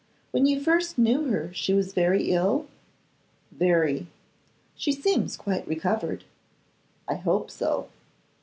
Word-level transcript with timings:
'When 0.31 0.47
you 0.47 0.59
first 0.59 0.97
knew 0.97 1.25
her 1.25 1.53
she 1.53 1.75
was 1.75 1.93
very 1.93 2.31
ill?' 2.31 2.65
'Very.' 3.51 4.07
'She 4.75 4.93
seems 4.93 5.37
quite 5.37 5.67
recovered.' 5.67 6.23
'I 7.07 7.15
hope 7.17 7.51
so. 7.51 7.87